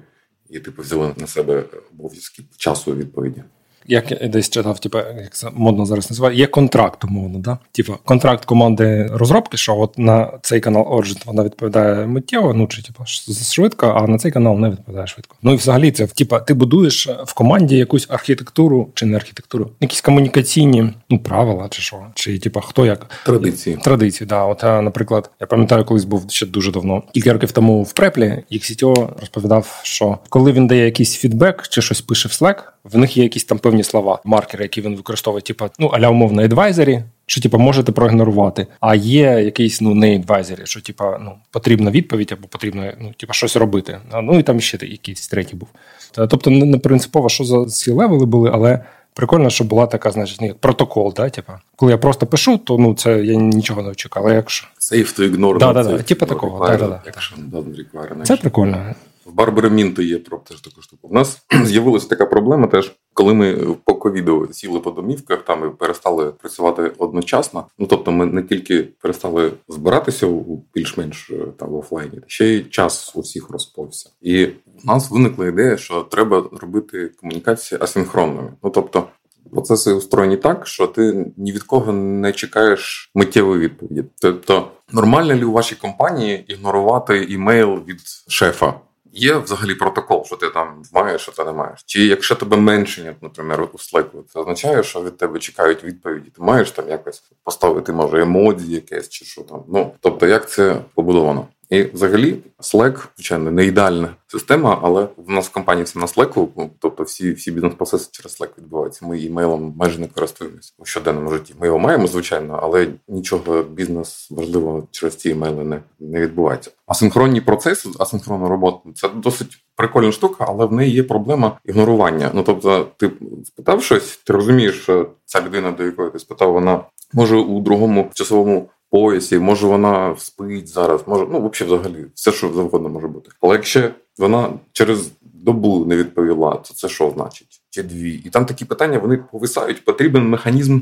і 0.49 0.59
типу 0.59 0.81
взяли 0.81 1.13
на 1.17 1.27
себе 1.27 1.65
обов'язки 1.91 2.43
часу 2.57 2.95
відповіді. 2.95 3.43
Як 3.87 4.11
я 4.11 4.27
десь 4.27 4.49
читав, 4.49 4.79
типу, 4.79 4.97
як 4.97 5.33
це 5.33 5.47
модно 5.53 5.85
зараз 5.85 6.09
називає, 6.09 6.37
є 6.37 6.47
контракт, 6.47 7.03
умовно. 7.03 7.39
Да? 7.39 7.57
Типу, 7.71 7.93
контракт 8.05 8.45
команди 8.45 9.09
розробки, 9.13 9.57
що 9.57 9.77
от 9.77 9.97
на 9.97 10.31
цей 10.41 10.59
канал 10.59 10.83
Origin 10.83 11.25
вона 11.25 11.43
відповідає 11.43 12.07
миттєво, 12.07 12.53
ну 12.53 12.67
чи 12.67 12.81
типу, 12.81 13.03
швидко, 13.51 13.87
а 13.87 14.07
на 14.07 14.17
цей 14.17 14.31
канал 14.31 14.59
не 14.59 14.69
відповідає 14.69 15.07
швидко. 15.07 15.35
Ну 15.43 15.53
і 15.53 15.55
взагалі 15.55 15.91
це 15.91 16.07
типу, 16.07 16.37
ти 16.47 16.53
будуєш 16.53 17.09
в 17.25 17.33
команді 17.33 17.77
якусь 17.77 18.07
архітектуру 18.09 18.89
чи 18.93 19.05
не 19.05 19.15
архітектуру, 19.15 19.71
якісь 19.79 20.01
комунікаційні 20.01 20.93
ну, 21.09 21.19
правила, 21.19 21.67
чи 21.69 21.81
що, 21.81 21.97
чи 22.13 22.39
типу, 22.39 22.61
хто 22.61 22.85
як 22.85 23.09
традиції. 23.25 23.77
Традиції, 23.83 24.27
да. 24.27 24.43
От, 24.43 24.63
наприклад, 24.63 25.29
я 25.39 25.47
пам'ятаю, 25.47 25.85
колись 25.85 26.05
був 26.05 26.25
ще 26.29 26.45
дуже 26.45 26.71
давно, 26.71 27.03
кілька 27.13 27.33
років 27.33 27.51
тому 27.51 27.83
в 27.83 27.93
преплі, 27.93 28.43
їх 28.49 28.63
CTO 28.63 29.19
розповідав, 29.19 29.79
що 29.83 30.17
коли 30.29 30.51
він 30.51 30.67
дає 30.67 30.85
якийсь 30.85 31.15
фідбек 31.15 31.67
чи 31.67 31.81
щось 31.81 32.01
пише 32.01 32.29
в 32.29 32.31
Slack, 32.31 32.55
в 32.83 32.97
них 32.97 33.17
є 33.17 33.23
якісь 33.23 33.43
там 33.43 33.59
певні 33.59 33.83
слова, 33.83 34.19
маркери, 34.23 34.63
які 34.63 34.81
він 34.81 34.95
використовує, 34.95 35.41
типу, 35.41 35.65
ну 35.79 35.87
аля 35.87 36.09
умовно 36.09 36.43
advisory, 36.43 37.03
що 37.25 37.41
типу, 37.41 37.57
можете 37.57 37.91
проігнорувати. 37.91 38.67
А 38.79 38.95
є 38.95 39.21
якийсь 39.21 39.81
ну 39.81 39.95
не 39.95 40.15
advisory, 40.15 40.61
що 40.63 40.81
типу, 40.81 41.03
ну 41.19 41.31
потрібна 41.51 41.91
відповідь 41.91 42.31
або 42.31 42.47
потрібно 42.47 42.91
ну, 42.99 43.13
типу, 43.17 43.33
щось 43.33 43.55
робити. 43.55 43.97
Ну 44.23 44.39
і 44.39 44.43
там 44.43 44.61
ще 44.61 44.77
якийсь 44.81 45.27
третій 45.27 45.55
був. 45.55 45.69
Тобто, 46.11 46.49
не 46.49 46.77
принципово, 46.77 47.29
що 47.29 47.43
за 47.43 47.65
ці 47.65 47.91
level 47.91 48.19
и 48.19 48.25
були, 48.25 48.51
але. 48.53 48.79
Прикольно, 49.13 49.49
що 49.49 49.63
була 49.63 49.87
така, 49.87 50.11
значить, 50.11 50.37
ну, 50.41 50.47
як 50.47 50.57
протокол, 50.57 51.13
да, 51.15 51.29
типу. 51.29 51.53
коли 51.75 51.91
я 51.91 51.97
просто 51.97 52.27
пишу, 52.27 52.57
то 52.57 52.77
ну 52.77 52.93
це 52.93 53.23
я 53.23 53.35
нічого 53.35 53.81
не 53.81 53.89
очікував. 53.89 54.27
Але 54.27 54.35
якщо 54.35 54.67
Safe 54.79 55.19
to 55.19 55.31
ignore. 55.31 55.57
Да, 55.57 55.73
да, 55.73 55.83
да, 55.83 55.97
типу 56.03 56.25
такого. 56.25 56.67
Да, 56.67 56.77
да, 56.77 56.87
да. 56.87 58.25
Це 58.25 58.37
прикольно. 58.37 58.95
В 59.25 59.33
Барбари 59.33 59.69
Мінти 59.69 60.03
є 60.03 60.19
про 60.19 60.37
теж 60.37 60.61
таку 60.61 60.81
штуку. 60.81 61.07
У 61.07 61.13
нас 61.13 61.45
з'явилася 61.63 62.07
така 62.07 62.25
проблема, 62.25 62.67
теж 62.67 62.95
коли 63.13 63.33
ми 63.33 63.75
по 63.85 63.95
ковіду 63.95 64.49
сіли 64.51 64.79
по 64.79 64.91
домівках, 64.91 65.41
там 65.41 65.67
і 65.67 65.77
перестали 65.77 66.31
працювати 66.31 66.91
одночасно. 66.97 67.65
Ну 67.79 67.87
тобто, 67.87 68.11
ми 68.11 68.25
не 68.25 68.43
тільки 68.43 68.83
перестали 69.01 69.51
збиратися 69.67 70.27
у 70.27 70.63
більш-менш 70.73 71.31
е, 71.31 71.45
там 71.57 71.69
в 71.69 71.75
офлайні, 71.75 72.21
ще 72.27 72.47
й 72.47 72.63
час 72.63 73.11
у 73.15 73.21
всіх 73.21 73.49
розповся. 73.49 74.09
І 74.21 74.45
у 74.45 74.51
нас 74.83 75.11
виникла 75.11 75.47
ідея, 75.47 75.77
що 75.77 76.01
треба 76.01 76.49
робити 76.61 77.11
комунікації 77.21 77.81
асинхронними. 77.81 78.53
Ну 78.63 78.69
тобто. 78.69 79.07
Процеси 79.51 79.93
устроєні 79.93 80.37
так, 80.37 80.67
що 80.67 80.87
ти 80.87 81.25
ні 81.37 81.51
від 81.51 81.63
кого 81.63 81.91
не 81.91 82.31
чекаєш 82.31 83.11
миттєвої 83.15 83.59
відповіді. 83.59 84.03
Тобто, 84.21 84.71
нормально 84.91 85.35
ли 85.35 85.43
у 85.43 85.51
вашій 85.51 85.75
компанії 85.75 86.45
ігнорувати 86.47 87.23
імейл 87.23 87.73
від 87.87 87.99
шефа? 88.27 88.73
Є 89.13 89.37
взагалі 89.37 89.75
протокол, 89.75 90.25
що 90.25 90.35
ти 90.35 90.49
там 90.49 90.83
маєш, 90.93 91.21
що 91.21 91.31
ти 91.31 91.43
не 91.43 91.51
маєш. 91.51 91.83
Чи 91.85 92.05
якщо 92.05 92.35
тебе 92.35 92.57
меншення, 92.57 93.15
наприклад, 93.21 93.69
у 93.73 93.77
Slack, 93.77 94.05
це 94.33 94.39
означає, 94.39 94.83
що 94.83 95.03
від 95.03 95.17
тебе 95.17 95.39
чекають 95.39 95.83
відповіді, 95.83 96.29
ти 96.29 96.41
маєш 96.41 96.71
там 96.71 96.89
якось 96.89 97.23
поставити, 97.43 97.93
може, 97.93 98.21
емодзі 98.21 98.73
якесь 98.73 99.09
чи 99.09 99.25
що 99.25 99.41
там. 99.41 99.63
Ну 99.67 99.93
тобто, 99.99 100.27
як 100.27 100.49
це 100.49 100.81
побудовано? 100.95 101.47
І 101.71 101.83
взагалі 101.83 102.37
Slack, 102.59 103.07
звичайно, 103.15 103.51
не 103.51 103.65
ідеальна 103.65 104.09
система, 104.27 104.79
але 104.83 105.07
в 105.17 105.31
нас 105.31 105.47
в 105.47 105.51
компанії 105.51 105.83
все 105.83 105.99
на 105.99 106.05
Slack, 106.05 106.47
ну, 106.57 106.69
тобто 106.79 107.03
всі 107.03 107.33
всі 107.33 107.51
бізнес-процеси 107.51 108.09
через 108.11 108.41
Slack 108.41 108.49
відбуваються. 108.57 109.05
Ми 109.05 109.19
імейлом 109.19 109.73
майже 109.77 109.99
не 109.99 110.07
користуємося 110.07 110.73
у 110.77 110.85
щоденному 110.85 111.31
житті. 111.31 111.53
Ми 111.59 111.67
його 111.67 111.79
маємо, 111.79 112.07
звичайно, 112.07 112.59
але 112.63 112.87
нічого 113.07 113.63
бізнес 113.63 114.31
важливого 114.31 114.87
через 114.91 115.15
ці 115.15 115.29
імейли 115.29 115.63
не 115.63 115.81
не 115.99 116.21
відбувається. 116.21 116.71
Асинхронні 116.87 117.41
процеси, 117.41 117.89
асинхронна 117.99 118.49
робота 118.49 118.89
це 118.95 119.09
досить 119.09 119.57
прикольна 119.75 120.11
штука, 120.11 120.45
але 120.47 120.65
в 120.65 120.73
неї 120.73 120.93
є 120.93 121.03
проблема 121.03 121.59
ігнорування. 121.65 122.31
Ну 122.33 122.43
тобто, 122.43 122.87
ти 122.97 123.11
спитав 123.45 123.83
щось, 123.83 124.17
ти 124.17 124.33
розумієш, 124.33 124.81
що 124.81 125.09
ця 125.25 125.41
людина, 125.41 125.71
до 125.71 125.83
якої 125.83 126.11
ти 126.11 126.19
спитав, 126.19 126.53
вона 126.53 126.83
може 127.13 127.35
у 127.35 127.61
другому 127.61 128.09
часовому 128.13 128.69
поясі, 128.91 129.39
може 129.39 129.67
вона 129.67 130.15
спить 130.17 130.67
зараз, 130.67 131.03
може, 131.07 131.27
ну 131.31 131.49
взагалі, 131.49 131.75
взагалі, 131.75 132.05
все, 132.13 132.31
що 132.31 132.53
завгодно 132.53 132.89
може 132.89 133.07
бути. 133.07 133.31
Але 133.41 133.55
якщо 133.55 133.89
вона 134.17 134.53
через 134.71 135.11
добу 135.21 135.85
не 135.85 135.97
відповіла, 135.97 136.55
то 136.55 136.73
це 136.73 136.89
що 136.89 137.13
значить? 137.15 137.61
Чи 137.69 137.83
дві? 137.83 138.13
І 138.25 138.29
там 138.29 138.45
такі 138.45 138.65
питання 138.65 138.99
вони 138.99 139.17
повисають. 139.17 139.85
Потрібен 139.85 140.29
механізм 140.29 140.79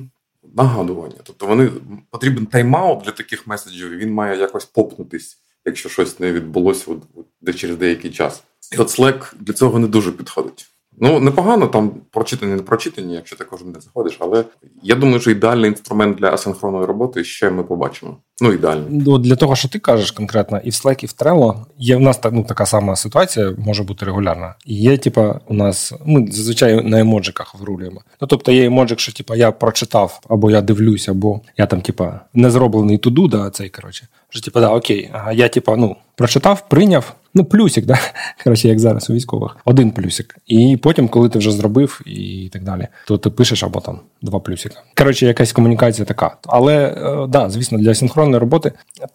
нагадування. 0.55 1.15
Тобто 1.23 1.45
вони 1.45 1.71
потрібен 2.09 2.45
тайм-аут 2.45 3.03
для 3.03 3.11
таких 3.11 3.47
меседжів, 3.47 3.89
він 3.89 4.13
має 4.13 4.39
якось 4.39 4.65
попнутись, 4.65 5.37
якщо 5.65 5.89
щось 5.89 6.19
не 6.19 6.31
відбулося 6.31 6.91
де 7.41 7.53
через 7.53 7.77
деякий 7.77 8.11
час. 8.11 8.43
І 8.73 8.77
от 8.77 8.99
Slack 8.99 9.33
для 9.39 9.53
цього 9.53 9.79
не 9.79 9.87
дуже 9.87 10.11
підходить. 10.11 10.69
Ну, 11.01 11.19
непогано 11.19 11.67
там 11.67 11.91
прочитані, 12.11 12.53
не 12.53 12.61
прочитані, 12.61 13.13
якщо 13.13 13.35
ти 13.35 13.43
кожен 13.43 13.71
день 13.71 13.81
заходиш, 13.81 14.17
але 14.19 14.45
я 14.83 14.95
думаю, 14.95 15.19
що 15.19 15.31
ідеальний 15.31 15.69
інструмент 15.69 16.17
для 16.17 16.33
асинхронної 16.33 16.85
роботи 16.85 17.23
ще 17.23 17.49
ми 17.49 17.63
побачимо. 17.63 18.17
Ну, 18.41 18.53
ідеальний. 18.53 18.87
Ну, 18.89 19.17
для 19.17 19.35
того, 19.35 19.55
що 19.55 19.69
ти 19.69 19.79
кажеш 19.79 20.11
конкретно, 20.11 20.59
і 20.63 20.69
в 20.69 20.73
Slack, 20.73 21.03
і 21.03 21.07
в 21.07 21.09
Trello 21.09 21.65
є 21.77 21.95
в 21.95 21.99
нас 21.99 22.19
ну, 22.31 22.43
така 22.43 22.65
сама 22.65 22.95
ситуація, 22.95 23.53
може 23.57 23.83
бути 23.83 24.05
регулярна. 24.05 24.55
І 24.65 24.75
є, 24.75 24.97
типа, 24.97 25.39
у 25.47 25.53
нас 25.53 25.93
ми 26.05 26.27
зазвичай 26.31 26.83
на 26.83 26.99
емоджиках 26.99 27.55
врулюємо. 27.55 28.01
Ну, 28.21 28.27
тобто 28.27 28.51
є 28.51 28.65
емоджик, 28.65 28.99
що 28.99 29.13
типа 29.13 29.35
я 29.35 29.51
прочитав, 29.51 30.19
або 30.29 30.51
я 30.51 30.61
дивлюсь, 30.61 31.09
або 31.09 31.41
я 31.57 31.65
там, 31.65 31.81
типа, 31.81 32.19
не 32.33 32.51
зроблений 32.51 32.97
туду, 32.97 33.27
да, 33.27 33.49
цей 33.49 33.69
коротше. 33.69 34.07
Що, 34.29 34.41
типа, 34.41 34.59
да, 34.61 34.69
окей, 34.69 35.09
ага, 35.13 35.31
я 35.31 35.49
типа, 35.49 35.75
ну, 35.75 35.95
прочитав, 36.15 36.69
прийняв. 36.69 37.13
Ну, 37.33 37.45
плюсик, 37.45 37.85
да? 37.85 37.99
Коротше, 38.43 38.67
як 38.67 38.79
зараз 38.79 39.09
у 39.09 39.13
військових. 39.13 39.57
Один 39.65 39.91
плюсик. 39.91 40.35
І 40.47 40.77
потім, 40.83 41.07
коли 41.07 41.29
ти 41.29 41.39
вже 41.39 41.51
зробив 41.51 42.01
і 42.05 42.49
так 42.53 42.63
далі, 42.63 42.87
то 43.07 43.17
ти 43.17 43.29
пишеш 43.29 43.63
або 43.63 43.79
там 43.79 43.99
два 44.21 44.39
плюсика. 44.39 44.75
Коротше, 44.97 45.25
якась 45.25 45.51
комунікація 45.51 46.05
така. 46.05 46.35
Але 46.47 46.87
е, 46.87 47.27
да, 47.27 47.49
звісно, 47.49 47.77
для 47.77 47.95
синхронної 47.95 48.39
роботи 48.39 48.71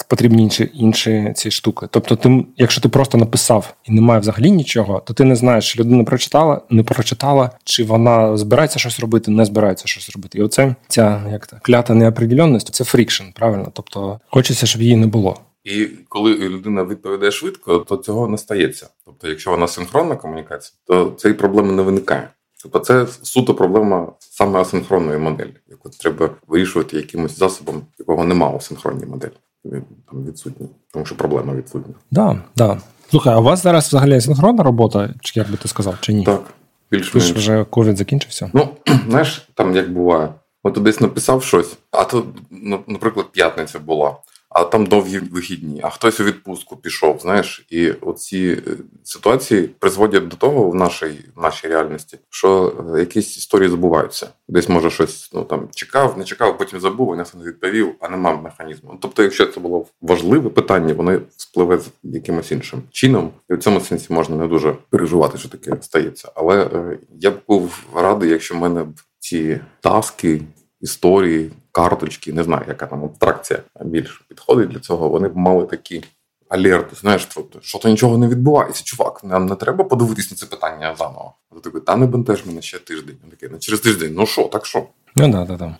потрібні 0.08 0.42
інші 0.42 0.70
інші 0.74 1.32
ці 1.36 1.50
штуки. 1.50 1.86
Тобто, 1.90 2.16
ти, 2.16 2.44
якщо 2.56 2.80
ти 2.80 2.88
просто 2.88 3.18
написав 3.18 3.74
і 3.84 3.92
немає 3.92 4.20
взагалі 4.20 4.50
нічого, 4.50 5.02
то 5.06 5.14
ти 5.14 5.24
не 5.24 5.36
знаєш, 5.36 5.72
чи 5.72 5.80
людина 5.80 6.04
прочитала, 6.04 6.60
не 6.70 6.82
прочитала, 6.82 7.50
чи 7.64 7.84
вона 7.84 8.36
збирається 8.36 8.78
щось 8.78 9.00
робити, 9.00 9.30
не 9.30 9.44
збирається 9.44 9.86
щось 9.86 10.10
робити. 10.10 10.38
І 10.38 10.42
оце 10.42 10.74
ця 10.88 11.22
як 11.32 11.46
та 11.46 11.60
клята 11.62 11.94
неопределенность, 11.94 12.72
це 12.72 12.84
friction, 12.84 13.24
правильно? 13.34 13.68
Тобто, 13.72 14.20
хочеться, 14.30 14.66
щоб 14.66 14.82
її 14.82 14.96
не 14.96 15.06
було. 15.06 15.36
І 15.64 15.86
коли 16.08 16.34
людина 16.34 16.84
відповідає 16.84 17.32
швидко, 17.32 17.78
то 17.78 17.96
цього 17.96 18.28
не 18.28 18.38
стається. 18.38 18.88
Тобто, 19.04 19.28
якщо 19.28 19.50
вона 19.50 19.68
синхронна 19.68 20.16
комунікація, 20.16 20.78
то 20.86 21.14
цієї 21.16 21.38
проблеми 21.38 21.72
не 21.72 21.82
виникає. 21.82 22.28
Тобто, 22.62 22.78
це 22.78 23.06
суто 23.22 23.54
проблема 23.54 24.12
саме 24.18 24.60
асинхронної 24.60 25.18
моделі, 25.18 25.54
яку 25.68 25.90
треба 25.90 26.30
вирішувати 26.46 26.96
якимось 26.96 27.38
засобом, 27.38 27.82
якого 27.98 28.24
немає 28.24 28.56
у 28.56 28.60
синхронній 28.60 29.06
моделі. 29.06 29.32
Він 29.64 29.82
там 30.10 30.26
відсутній, 30.26 30.68
тому 30.92 31.06
що 31.06 31.16
проблема 31.16 31.54
відсутня. 31.54 31.94
Да, 32.10 32.42
да. 32.56 32.80
Слухай, 33.10 33.34
а 33.34 33.38
у 33.38 33.42
вас 33.42 33.62
зараз 33.62 33.86
взагалі 33.86 34.20
синхронна 34.20 34.62
робота, 34.62 35.14
чи 35.20 35.40
як 35.40 35.50
би 35.50 35.56
ти 35.56 35.68
сказав, 35.68 35.96
чи 36.00 36.12
ні? 36.12 36.24
Так, 36.24 36.42
більш-менш. 36.90 37.32
вже 37.32 37.64
ковід 37.64 37.96
закінчився? 37.96 38.50
Ну, 38.54 38.68
знаєш, 39.08 39.48
там 39.54 39.76
як 39.76 39.92
буває. 39.92 40.28
От 40.62 40.74
ти 40.74 40.80
десь 40.80 41.00
написав 41.00 41.42
щось, 41.42 41.76
а 41.90 42.04
то, 42.04 42.26
ну, 42.50 42.80
наприклад, 42.86 43.26
п'ятниця 43.32 43.78
була 43.78 44.16
а 44.54 44.64
там 44.64 44.86
довгі 44.86 45.18
вихідні, 45.18 45.80
а 45.82 45.90
хтось 45.90 46.20
у 46.20 46.24
відпустку 46.24 46.76
пішов. 46.76 47.18
Знаєш, 47.20 47.66
і 47.70 47.90
оці 47.90 48.62
е, 48.66 48.70
ситуації 49.04 49.62
призводять 49.78 50.28
до 50.28 50.36
того 50.36 50.70
в 50.70 50.74
нашій 50.74 51.24
в 51.36 51.42
нашій 51.42 51.68
реальності, 51.68 52.18
що 52.30 52.72
е, 52.94 53.00
якісь 53.00 53.36
історії 53.36 53.68
забуваються. 53.68 54.28
Десь 54.48 54.68
може 54.68 54.90
щось 54.90 55.30
ну 55.32 55.44
там 55.44 55.68
чекав, 55.74 56.18
не 56.18 56.24
чекав, 56.24 56.58
потім 56.58 56.80
забув, 56.80 57.14
і 57.14 57.18
не 57.18 57.44
відповів, 57.44 57.94
а 58.00 58.08
нема 58.08 58.36
механізму. 58.36 58.98
Тобто, 59.00 59.22
якщо 59.22 59.46
це 59.46 59.60
було 59.60 59.86
важливе 60.02 60.50
питання, 60.50 60.94
воно 60.94 61.20
спливе 61.36 61.78
з 61.78 61.90
якимось 62.02 62.52
іншим 62.52 62.82
чином, 62.90 63.30
і 63.50 63.54
в 63.54 63.58
цьому 63.58 63.80
сенсі 63.80 64.12
можна 64.12 64.36
не 64.36 64.46
дуже 64.46 64.72
переживати, 64.90 65.38
що 65.38 65.48
таке 65.48 65.76
стається. 65.80 66.32
Але 66.34 66.64
е, 66.64 66.98
я 67.20 67.30
б 67.30 67.40
був 67.48 67.78
радий, 67.94 68.30
якщо 68.30 68.54
в 68.54 68.58
мене 68.58 68.84
б 68.84 69.00
ці 69.18 69.60
таски 69.80 70.40
історії, 70.84 71.50
карточки, 71.72 72.32
не 72.32 72.44
знаю, 72.44 72.64
яка 72.68 72.86
там 72.86 73.04
абстракція 73.04 73.60
більш 73.84 74.24
підходить 74.28 74.68
для 74.68 74.80
цього. 74.80 75.08
Вони 75.08 75.28
б 75.28 75.36
мали 75.36 75.66
такі 75.66 76.04
алерти. 76.48 76.96
Знаєш, 76.96 77.28
тобто, 77.34 77.58
що 77.62 77.78
то 77.78 77.88
нічого 77.88 78.18
не 78.18 78.28
відбувається, 78.28 78.84
чувак. 78.84 79.24
Нам 79.24 79.46
не 79.46 79.54
треба 79.54 79.84
подивитись 79.84 80.30
на 80.30 80.36
це 80.36 80.46
питання 80.46 80.94
заново. 80.98 81.34
Ти 81.54 81.60
такий, 81.60 81.80
та 81.80 81.96
не 81.96 82.06
бентеж 82.06 82.46
мене 82.46 82.62
ще 82.62 82.78
тиждень. 82.78 83.16
Такий 83.30 83.48
такий, 83.48 83.58
через 83.58 83.80
тиждень, 83.80 84.14
ну 84.16 84.26
що, 84.26 84.44
так 84.44 84.66
що? 84.66 84.86
Ну 85.16 85.28
да, 85.28 85.44
да, 85.44 85.56
да. 85.56 85.76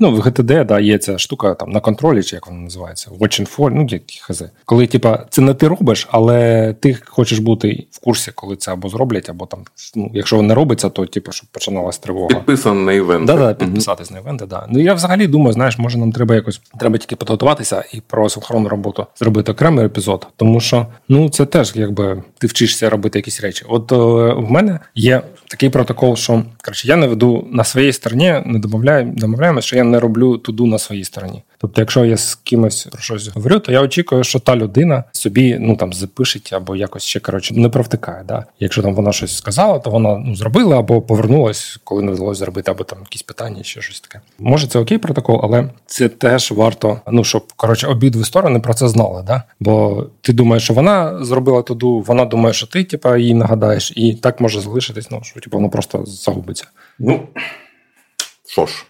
Ну, 0.00 0.10
в 0.10 0.20
GTD, 0.20 0.64
да, 0.64 0.80
є 0.80 0.98
ця 0.98 1.18
штука 1.18 1.54
там 1.54 1.70
на 1.70 1.80
контролі, 1.80 2.22
чи 2.22 2.36
як 2.36 2.46
вона 2.46 2.60
називається, 2.60 3.10
watching 3.20 3.56
for, 3.56 3.70
ну, 3.74 3.86
як 3.90 4.02
хз. 4.20 4.42
Коли, 4.64 4.86
типа, 4.86 5.24
це 5.30 5.42
не 5.42 5.54
ти 5.54 5.68
робиш, 5.68 6.08
але 6.10 6.72
ти 6.80 6.98
хочеш 7.04 7.38
бути 7.38 7.86
в 7.90 8.00
курсі, 8.00 8.32
коли 8.34 8.56
це 8.56 8.72
або 8.72 8.88
зроблять, 8.88 9.30
або 9.30 9.46
там, 9.46 9.60
ну, 9.94 10.10
якщо 10.14 10.42
не 10.42 10.54
робиться, 10.54 10.88
то 10.88 11.06
типу, 11.06 11.32
щоб 11.32 11.48
починалась 11.50 11.98
тривога. 11.98 12.28
Підписано 12.28 12.80
на 12.80 12.92
івенти. 12.92 13.32
Да, 13.32 13.36
да, 13.38 13.54
підписатись 13.54 14.10
на 14.10 14.18
івенти, 14.18 14.46
да. 14.46 14.66
Ну 14.70 14.78
я 14.78 14.94
взагалі 14.94 15.26
думаю, 15.26 15.52
знаєш, 15.52 15.78
може 15.78 15.98
нам 15.98 16.12
треба 16.12 16.34
якось 16.34 16.60
треба 16.80 16.98
тільки 16.98 17.16
підготуватися 17.16 17.84
і 17.92 18.00
про 18.00 18.28
синхронну 18.28 18.68
роботу 18.68 19.06
зробити 19.16 19.52
окремий 19.52 19.86
епізод, 19.86 20.26
тому 20.36 20.60
що 20.60 20.86
ну 21.08 21.28
це 21.30 21.46
теж 21.46 21.72
якби 21.74 22.22
ти 22.38 22.46
вчишся 22.46 22.90
робити 22.90 23.18
якісь 23.18 23.40
речі. 23.40 23.64
От 23.68 23.92
о, 23.92 24.34
в 24.40 24.50
мене 24.50 24.80
є 24.94 25.22
такий 25.48 25.70
протокол, 25.70 26.16
що 26.16 26.42
коротше, 26.64 26.88
я 26.88 26.96
не 26.96 27.06
веду 27.06 27.48
на 27.50 27.64
своїй 27.64 27.92
стороні, 27.92 28.42
не 28.46 28.58
домовляю, 28.58 29.12
домовляємося, 29.16 29.66
що 29.66 29.76
я 29.76 29.84
не 29.90 30.00
роблю 30.00 30.38
туду 30.38 30.66
на 30.66 30.78
своїй 30.78 31.04
стороні. 31.04 31.42
Тобто, 31.60 31.80
якщо 31.80 32.04
я 32.04 32.16
з 32.16 32.34
кимось 32.34 32.84
про 32.84 33.00
щось 33.00 33.28
говорю, 33.28 33.58
то 33.58 33.72
я 33.72 33.82
очікую, 33.82 34.24
що 34.24 34.38
та 34.38 34.56
людина 34.56 35.04
собі 35.12 35.56
ну 35.60 35.76
там 35.76 35.92
запишеть 35.92 36.52
або 36.52 36.76
якось 36.76 37.02
ще 37.02 37.20
коротше 37.20 37.54
не 37.54 37.68
провтикає. 37.68 38.24
Да? 38.28 38.44
Якщо 38.60 38.82
там 38.82 38.94
вона 38.94 39.12
щось 39.12 39.36
сказала, 39.36 39.78
то 39.78 39.90
вона 39.90 40.18
ну 40.18 40.36
зробила 40.36 40.78
або 40.78 41.02
повернулась, 41.02 41.78
коли 41.84 42.02
не 42.02 42.12
вдалося 42.12 42.38
зробити, 42.38 42.70
або 42.70 42.84
там 42.84 42.98
якісь 43.00 43.22
питання, 43.22 43.62
ще 43.62 43.80
щось 43.80 44.00
таке. 44.00 44.20
Може, 44.38 44.66
це 44.66 44.78
окей 44.78 44.98
протокол, 44.98 45.40
але 45.42 45.70
це 45.86 46.08
теж 46.08 46.50
варто. 46.50 47.00
Ну 47.12 47.24
щоб 47.24 47.52
коротше 47.56 47.86
обидві 47.86 48.24
сторони 48.24 48.60
про 48.60 48.74
це 48.74 48.88
знали. 48.88 49.22
Да? 49.26 49.42
Бо 49.60 50.06
ти 50.20 50.32
думаєш, 50.32 50.62
що 50.64 50.74
вона 50.74 51.24
зробила 51.24 51.62
туду, 51.62 52.00
вона 52.00 52.24
думає, 52.24 52.52
що 52.52 52.66
ти 52.66 52.84
типа 52.84 53.16
їй 53.16 53.34
нагадаєш, 53.34 53.92
і 53.96 54.14
так 54.14 54.40
може 54.40 54.60
залишитись. 54.60 55.10
Ну 55.10 55.20
що 55.22 55.40
типу, 55.40 55.56
воно 55.56 55.70
просто 55.70 56.02
загубиться. 56.06 56.66
Ну 56.98 57.20
що 58.46 58.66
ж, 58.66 58.84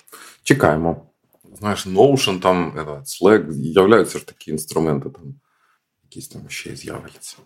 чекаємо. 0.48 0.96
Знаєш, 1.58 1.86
Notion, 1.86 2.40
там, 2.40 2.72
Slack, 3.04 3.52
являються 3.52 4.18
ж 4.18 4.26
такі 4.26 4.50
інструменти, 4.50 5.10
там 5.10 5.34
якісь 6.04 6.28
там 6.28 6.42
ще 6.48 6.76
з'являться. 6.76 7.36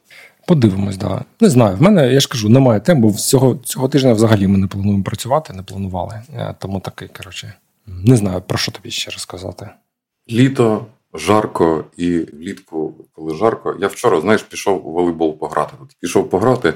Подивимось, 0.46 0.96
да. 0.96 1.24
Не 1.40 1.50
знаю. 1.50 1.76
В 1.76 1.82
мене, 1.82 2.12
я 2.12 2.20
ж 2.20 2.28
кажу, 2.28 2.48
немає 2.48 2.80
тем, 2.80 3.00
бо 3.00 3.12
цього 3.12 3.56
цього 3.56 3.88
тижня 3.88 4.12
взагалі 4.12 4.46
ми 4.46 4.58
не 4.58 4.66
плануємо 4.66 5.04
працювати, 5.04 5.52
не 5.52 5.62
планували. 5.62 6.22
Е, 6.34 6.54
тому 6.58 6.80
такий, 6.80 7.08
коротше, 7.08 7.54
не 7.86 8.16
знаю, 8.16 8.42
про 8.46 8.58
що 8.58 8.72
тобі 8.72 8.90
ще 8.90 9.10
розказати. 9.10 9.70
Літо, 10.30 10.86
жарко, 11.14 11.84
і 11.96 12.18
влітку, 12.18 12.94
коли 13.12 13.34
жарко. 13.36 13.76
Я 13.80 13.86
вчора, 13.86 14.20
знаєш, 14.20 14.42
пішов 14.42 14.88
у 14.88 14.92
волейбол 14.92 15.38
пограти. 15.38 15.72
Пішов 16.00 16.30
пограти, 16.30 16.74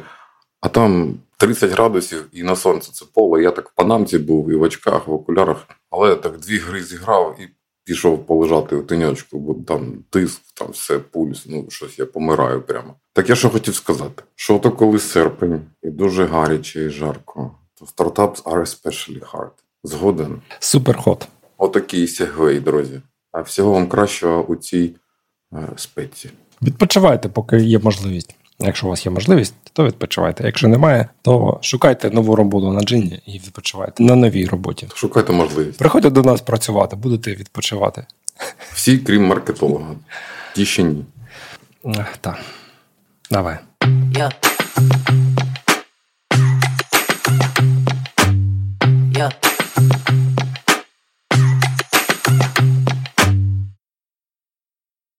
а 0.60 0.68
там 0.68 1.18
30 1.36 1.70
градусів 1.70 2.28
і 2.32 2.42
на 2.42 2.56
сонце 2.56 2.92
це 2.92 3.06
поле. 3.14 3.42
Я 3.42 3.50
так 3.50 3.68
в 3.68 3.74
панамці 3.74 4.18
був 4.18 4.50
і 4.50 4.54
в 4.54 4.62
очках, 4.62 5.08
в 5.08 5.12
окулярах, 5.12 5.66
але 5.96 6.08
я 6.08 6.16
так 6.16 6.38
дві 6.38 6.58
гри 6.58 6.82
зіграв 6.82 7.36
і 7.40 7.48
пішов 7.84 8.26
полежати 8.26 8.76
в 8.76 8.86
теньочку, 8.86 9.38
бо 9.38 9.54
там 9.54 10.04
тиск, 10.10 10.42
там 10.54 10.68
все, 10.70 10.98
пульс, 10.98 11.46
ну 11.46 11.66
щось 11.68 11.98
я 11.98 12.06
помираю 12.06 12.62
прямо. 12.62 12.94
Так 13.12 13.28
я 13.28 13.34
що 13.34 13.50
хотів 13.50 13.74
сказати, 13.74 14.22
що 14.34 14.58
то 14.58 14.70
коли 14.70 14.98
серпень 14.98 15.60
і 15.82 15.90
дуже 15.90 16.24
гаряче 16.24 16.84
і 16.84 16.88
жарко, 16.88 17.58
то 17.78 17.86
стартапс 17.86 18.42
are 18.42 18.60
especially 18.60 19.30
hard. 19.32 19.50
Згоден. 19.84 20.42
Суперход. 20.58 21.28
Отакий 21.56 22.08
сегвей, 22.08 22.60
друзі. 22.60 23.00
А 23.32 23.40
всього 23.40 23.72
вам 23.72 23.88
кращого 23.88 24.44
у 24.44 24.56
цій 24.56 24.96
е, 25.52 25.68
спеці. 25.76 26.30
Відпочивайте, 26.62 27.28
поки 27.28 27.56
є 27.56 27.78
можливість. 27.78 28.36
Якщо 28.58 28.86
у 28.86 28.90
вас 28.90 29.06
є 29.06 29.12
можливість, 29.12 29.54
то 29.72 29.86
відпочивайте. 29.86 30.44
Якщо 30.44 30.68
немає, 30.68 31.08
то 31.22 31.58
шукайте 31.62 32.10
нову 32.10 32.36
роботу 32.36 32.72
на 32.72 32.80
джині 32.80 33.20
і 33.26 33.32
відпочивайте 33.32 34.02
на 34.02 34.14
новій 34.14 34.46
роботі. 34.46 34.88
Шукайте 34.94 35.32
можливість. 35.32 35.78
Приходьте 35.78 36.10
до 36.10 36.22
нас 36.22 36.40
працювати, 36.40 36.96
будете 36.96 37.30
відпочивати. 37.30 38.06
Всі, 38.74 38.98
крім 38.98 39.26
маркетолога. 39.26 39.94
Ті 40.54 40.66
ще 40.66 40.82
ні. 40.82 41.04
Так. 42.20 42.38
Давай. 43.30 43.58
Yeah. 44.12 44.32
Yeah. 49.12 49.45